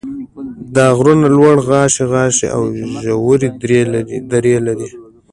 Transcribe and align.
دا 0.75 0.85
غرونه 0.97 1.27
لوړ 1.37 1.55
غاښي 1.67 2.03
غاښي 2.11 2.47
او 2.55 2.61
ژورې 3.05 3.49
درې 4.33 4.55
لري. 4.67 4.89